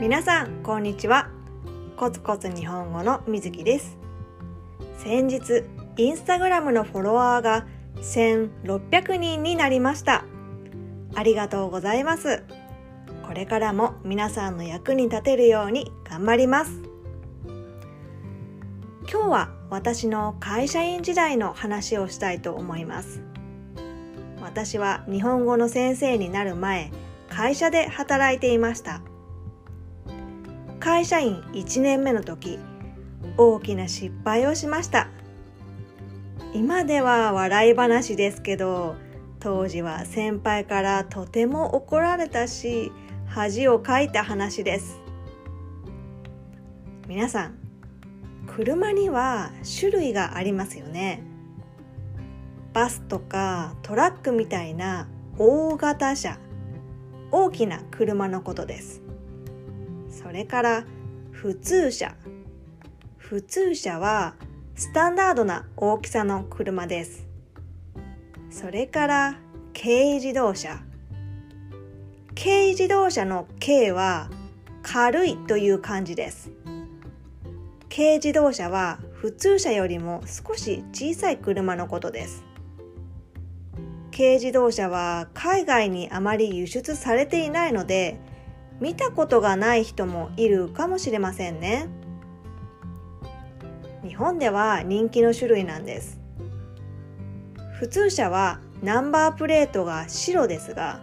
[0.00, 1.30] 皆さんこんにちは。
[1.96, 3.96] コツコツ日本語のみずきです。
[4.98, 5.62] 先日
[5.96, 7.64] インスタグラムのフォロワーが
[7.98, 10.24] 1600人になりました。
[11.14, 12.42] ありがとうございます。
[13.24, 16.72] これからも皆さんの役に立てるように頑張ります。
[19.08, 23.22] 今日は私の会社員時代の話をしたいと思います。
[24.42, 26.90] 私は日本語の先生になる前
[27.30, 29.00] 会社で働いていました。
[30.84, 32.58] 会社員1年目の時
[33.38, 35.08] 大きな失敗をしました。
[36.52, 38.94] 今では笑い話ですけど
[39.40, 42.92] 当時は先輩からとても怒られたし
[43.24, 45.00] 恥をかいた話です。
[47.08, 47.54] 皆さん
[48.46, 51.22] 車には種類がありますよね。
[52.74, 56.38] バスとかトラックみたいな大型車
[57.30, 59.03] 大きな車のことです。
[60.24, 60.84] それから
[61.32, 62.14] 普通車。
[63.18, 64.36] 普通車は
[64.74, 67.26] スタンダードな大きさの車です。
[68.48, 69.38] それから
[69.74, 70.80] 軽自動車。
[72.34, 74.30] 軽自動車の軽は
[74.82, 76.50] 軽いという感じです。
[77.94, 82.44] 軽自動車は普通車よりも少し小さい車のことです。
[84.10, 88.18] 軽自動車は海外にあまり輸出されていないので
[88.80, 91.88] 見たことがない人もいるかもしれませんね。
[94.06, 96.20] 日本では人気の種類なんです。
[97.78, 101.00] 普通車はナンバープレートが白ですが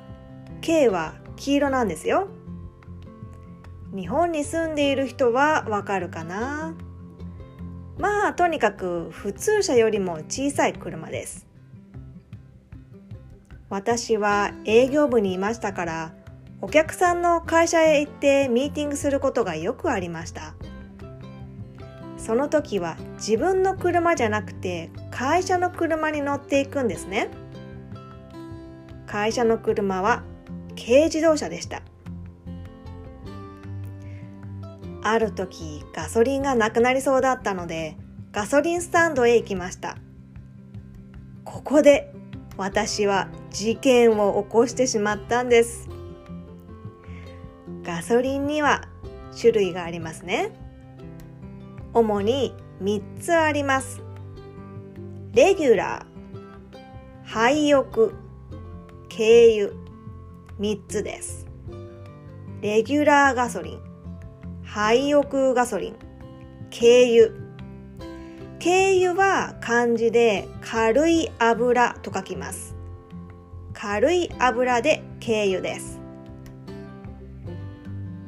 [0.62, 2.28] K は黄色なんですよ。
[3.96, 6.76] 日本に住んでいる人はわかるかな？
[7.98, 11.48] まあとにかく普通車よりも小さい車です。
[13.70, 16.14] 私は営業部にいましたから
[16.64, 20.54] お客さんの会社へ行ってミーティングすることがよくありました。
[22.18, 27.30] その時は自分の車じゃなくて会社の車に乗っていくんですね。
[29.08, 30.24] 会社の車は
[30.78, 31.82] 軽自動車でした。
[35.04, 37.98] ある時ガソリンがなくなりそうだったので
[38.32, 39.98] ガソリンスタンドへ行きました。
[41.44, 42.14] ここで
[42.56, 45.90] 私は事件を起こしてしまったんです。
[47.84, 48.88] ガソリンには
[49.40, 50.52] 種類がありますね
[51.94, 54.02] 主に3つあります
[55.34, 58.14] レギュラー廃屋軽
[59.10, 59.72] 油
[60.60, 61.48] 3つです
[62.62, 63.80] レギュラーガソリン
[64.64, 65.96] 廃屋ガソリン
[66.70, 67.52] 軽油
[68.64, 72.76] 軽油は漢字で軽い油と書きます。
[73.74, 76.01] 軽い油で軽油です。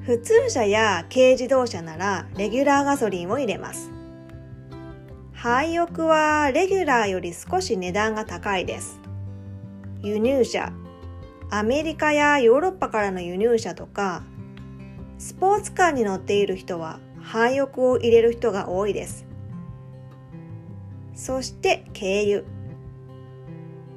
[0.05, 3.89] 普通車や軽自動車ならレギュラーガソリンを入れます。
[5.31, 8.99] 廃屋はレギュラーより少し値段が高いです。
[10.01, 10.73] 輸入車、
[11.49, 14.23] アメリカやヨーロッパからの輸入車とか、
[15.17, 19.25] スポーツカーに乗っている人は廃屋を入れる人が多いです。
[21.15, 22.43] そして軽油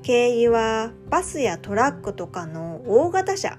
[0.06, 3.58] 軽油はバスやトラックとかの大型車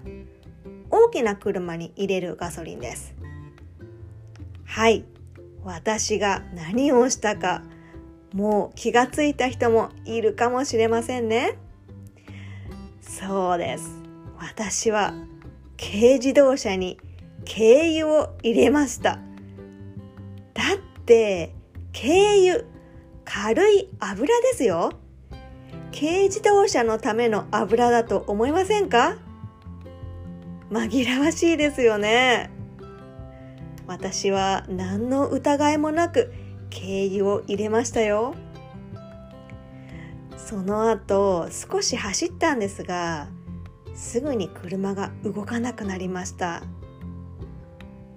[0.89, 3.13] 大きな車に入れるガソリンです。
[4.65, 5.05] はい。
[5.63, 7.61] 私が何をしたか
[8.33, 11.57] もう気がついた人もいるかもしれませんね。
[13.01, 13.89] そうです。
[14.39, 15.13] 私は
[15.77, 16.97] 軽自動車に
[17.45, 19.19] 軽油を入れました。
[20.53, 21.53] だって
[21.93, 22.13] 軽
[22.51, 22.63] 油
[23.25, 24.91] 軽い油ですよ。
[25.91, 29.17] 軽自動車のための油だと思いませんか？
[30.69, 32.49] 紛らわしいですよね。
[33.85, 36.33] 私は何の疑いもなく
[36.69, 38.35] 軽油を入れましたよ。
[40.37, 43.27] その後少し走ったんですが
[43.93, 46.61] すぐに車が動かなくなりました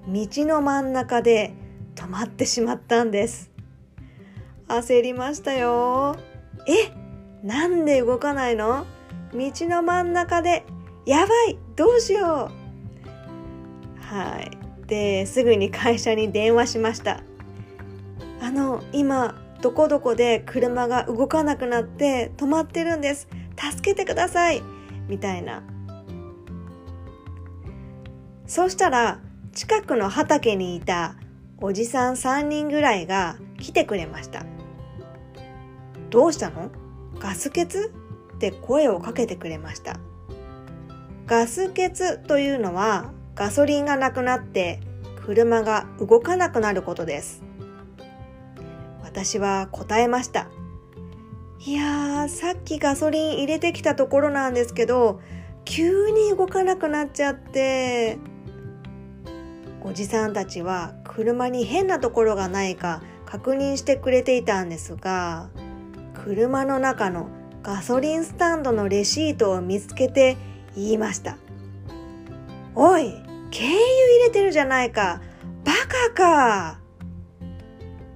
[0.06, 1.54] 道の真ん中で
[1.96, 3.50] 止まってしまったんです
[4.68, 6.16] 焦りましたよ。
[6.68, 6.92] え
[7.44, 8.86] なんで動かないの？
[9.32, 10.64] 道の真ん中で、
[11.06, 14.50] やばいどうしようはい。
[14.86, 17.22] で、すぐに会社に電話しました。
[18.42, 23.28] あの、今、どこどこで車が動かなくなって止まってるんです。
[23.56, 24.62] 助けてください
[25.08, 25.62] みたいな。
[28.46, 29.22] そうしたら、
[29.54, 31.16] 近くの畑にいた
[31.62, 34.44] おじさん3人ぐらいが来てくれました。
[36.10, 36.70] どうしたの？
[37.18, 37.62] ガス欠？
[37.62, 39.98] って声をかけてくれました。
[41.30, 44.80] ガス欠というのはガソリンがなくなって
[45.24, 47.44] 車が動かなくなることです。
[49.04, 50.48] 私は答えました。
[51.64, 55.20] いやー、さっきガソリン入れてきたところなんですけど、
[55.64, 58.18] 急に動かなくなっちゃって、
[59.84, 65.48] おじさんたちは車に変なところがないか確認してくれていたんですが、
[66.24, 67.28] 車の中の
[67.62, 70.36] ガソリンスタンドのレシートを見つけて
[70.76, 71.36] 言いました。
[72.74, 73.10] おい、
[73.50, 75.20] 軽油入れてるじゃないか。
[75.64, 76.80] バカか。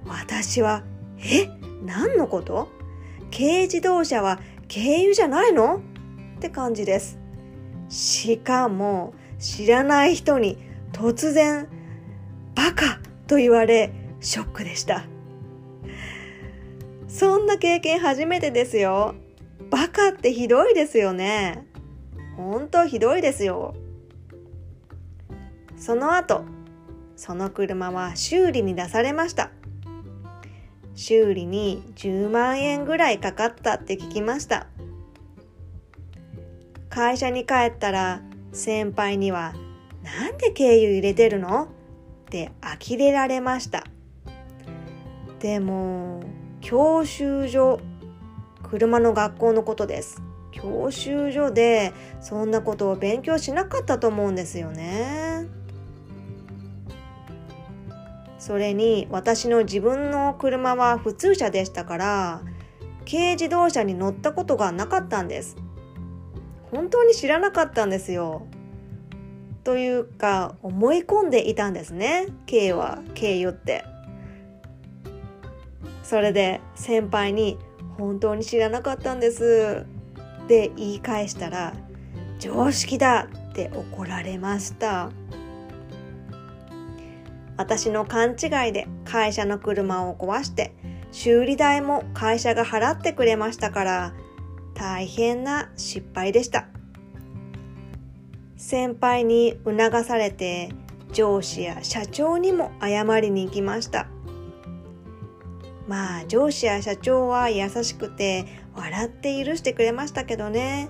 [0.07, 0.83] 私は、
[1.19, 1.47] え
[1.83, 2.69] 何のこと？
[3.31, 4.39] 軽自動車は
[4.73, 5.81] 軽油じゃないの？
[6.37, 7.19] って感じです。
[7.89, 10.57] しかも、知らない人に
[10.93, 11.67] 突然、
[12.55, 13.91] バカと言われ、
[14.21, 15.05] ショックでした。
[17.07, 19.15] そんな経験初めてですよ。
[19.69, 21.65] バカってひどいですよね。
[22.37, 23.75] ほんとひどいですよ。
[25.77, 26.43] その後、
[27.15, 29.51] その車は修理に出されました。
[30.93, 34.67] 修理に10万円ぐらいかかったって聞きました。
[36.89, 38.21] 会社に帰ったら
[38.53, 39.53] 先輩には
[40.01, 41.65] なんで軽油入れてるの？
[41.65, 41.67] っ
[42.29, 43.83] て呆れられました。
[45.39, 46.23] でも
[46.61, 47.79] 教習所
[48.63, 50.21] 車の学校のことです
[50.55, 55.47] 教習所でそんなことを勉強しなかったと思うんですよね。
[58.39, 62.41] それに私の自分の車は普通車でしたから
[63.09, 65.57] 軽自動車に乗ったことがなかったんです。
[66.71, 68.47] 本当に知らなかったんですよ。
[69.63, 72.27] というか思い込んでいたんですね。
[72.49, 73.83] 軽は軽油って。
[76.03, 77.57] それで先輩に
[77.97, 79.85] 「本当に知らなかったんです」
[80.45, 81.73] って言い返したら
[82.39, 85.09] 「常識だ!」って怒られました
[87.57, 90.73] 私の勘違いで会社の車を壊して
[91.11, 94.13] 修理代も会社が払ってくれましたから
[94.75, 96.67] 大変な失敗でした
[98.57, 100.69] 先輩に促されて
[101.11, 104.07] 上司や社長にも謝りに行きました
[105.87, 110.89] まあ上司や社長は優しくて笑って許してくれましたけどね。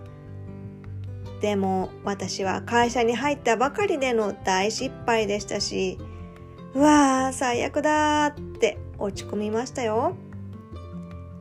[1.42, 5.98] でも私は会社に入ったばかりでの大失敗でしたし、
[6.74, 10.16] うわー最悪だーって落ち込みましたよ。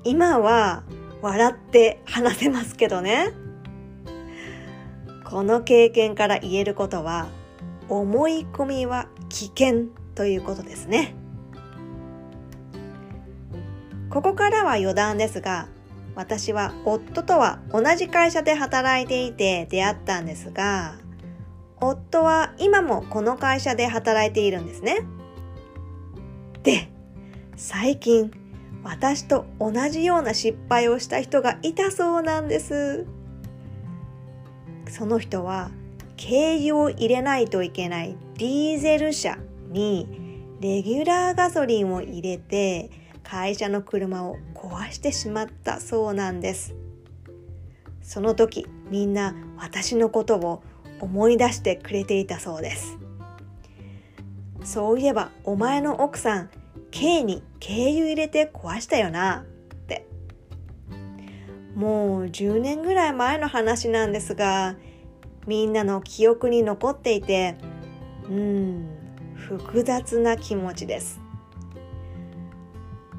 [0.04, 0.84] 今は
[1.22, 3.32] 笑って話せますけどね。
[5.24, 7.28] この経験から言えることは、
[7.88, 11.14] 思い込みは危険ということですね。
[14.10, 15.68] ここからは余談ですが、
[16.14, 20.96] 私は夫とは同じ会社で働いていて出会ったんですが、
[21.80, 25.00] 夫は今もこの会社で働いているんですね。
[26.62, 26.88] で、
[27.56, 28.32] 最近
[28.82, 33.06] 私と同じような失敗をした人がいたそうなんです。
[34.88, 35.70] その人は
[36.16, 39.38] 軽油を入れないといけないディーゼル車
[39.70, 40.06] に
[40.60, 42.90] レギュラーガソリンを入れて
[43.24, 46.74] 会社の車を壊してしまったそうなんです。
[48.02, 50.62] その時みんな私のことを
[51.00, 52.98] 思い出してくれていたそうです。
[54.62, 56.50] そういえばお前の奥さん
[56.90, 59.44] K に軽油入れて壊したよなっ
[59.86, 60.06] て。
[61.74, 64.76] もう10年ぐらい前の話なんですが
[65.46, 67.56] みんなの記憶に残っていて
[68.28, 68.86] うん
[69.34, 71.23] 複雑な気持ちです。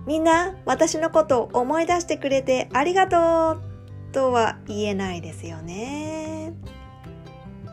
[0.06, 6.54] みんな私のこと思い出してくれてありがとうとは言えないですよね。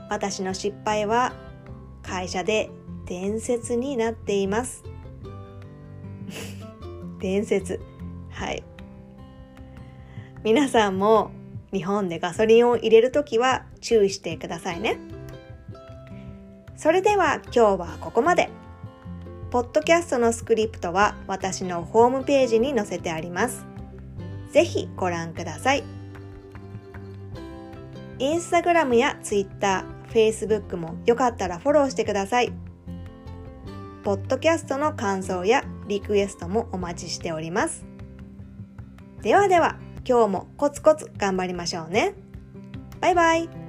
[0.09, 1.33] 私の失敗は
[2.03, 2.71] 会社で
[3.07, 4.83] 伝説になっています。
[7.21, 7.81] 伝説。
[8.31, 8.65] はい。
[10.43, 11.31] 皆さんも
[11.73, 14.99] 日本でガソリンを入れるときは注意してくださいね。
[16.77, 18.51] それでは今日はここまで。
[19.53, 23.67] ポッドキャストのスクリプトは私のホームページに載せてあります。
[24.51, 25.85] ぜひご覧ください。
[28.19, 32.51] インスタグラムやツイッター、フェイスブックもよかったらフォローしてください。
[34.05, 37.85] ポッドキャストの感想やリクエストもお待ちしております。
[39.21, 39.77] ではでは、
[40.09, 42.15] 今日もコツコツ頑張りましょうね。
[43.03, 43.62] バイバイ。